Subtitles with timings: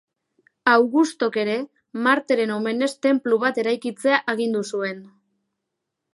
[0.75, 1.57] Augustok ere,
[2.07, 5.07] Marteren omenez tenplu bat eraikitzea agindu zuen.